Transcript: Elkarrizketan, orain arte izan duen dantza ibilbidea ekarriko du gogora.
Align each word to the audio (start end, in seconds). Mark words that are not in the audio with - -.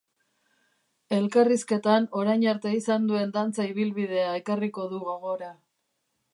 Elkarrizketan, 1.17 2.07
orain 2.23 2.47
arte 2.53 2.73
izan 2.79 3.07
duen 3.11 3.37
dantza 3.37 3.69
ibilbidea 3.75 4.35
ekarriko 4.41 4.91
du 4.95 5.07
gogora. 5.07 5.55